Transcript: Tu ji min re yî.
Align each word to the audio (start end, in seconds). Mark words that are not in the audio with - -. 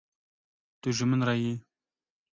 Tu 0.81 0.89
ji 0.97 1.05
min 1.07 1.21
re 1.27 1.35
yî. 1.43 1.53